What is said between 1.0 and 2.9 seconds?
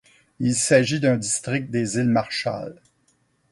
district des îles Marshall.